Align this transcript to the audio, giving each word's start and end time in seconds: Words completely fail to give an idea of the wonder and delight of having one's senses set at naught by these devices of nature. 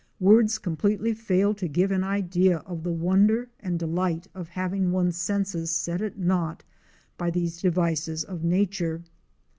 Words 0.19 0.57
completely 0.57 1.13
fail 1.13 1.53
to 1.53 1.67
give 1.67 1.91
an 1.91 2.03
idea 2.03 2.57
of 2.65 2.81
the 2.81 2.91
wonder 2.91 3.49
and 3.59 3.77
delight 3.77 4.27
of 4.33 4.47
having 4.49 4.91
one's 4.91 5.15
senses 5.15 5.69
set 5.69 6.01
at 6.01 6.17
naught 6.17 6.63
by 7.19 7.29
these 7.29 7.61
devices 7.61 8.23
of 8.23 8.43
nature. 8.43 9.03